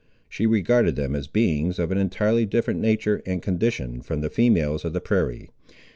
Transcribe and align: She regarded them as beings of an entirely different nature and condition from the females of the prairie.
She 0.27 0.47
regarded 0.47 0.95
them 0.95 1.15
as 1.15 1.27
beings 1.27 1.77
of 1.77 1.91
an 1.91 1.99
entirely 1.99 2.43
different 2.47 2.79
nature 2.79 3.21
and 3.23 3.39
condition 3.39 4.01
from 4.01 4.21
the 4.21 4.31
females 4.31 4.83
of 4.83 4.93
the 4.93 4.99
prairie. 4.99 5.51